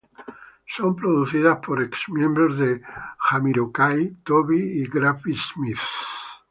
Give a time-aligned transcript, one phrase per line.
[0.67, 2.81] Son producidas por ex-miembros de
[3.19, 5.77] Jamiroquai, Toby Grafty-Smith.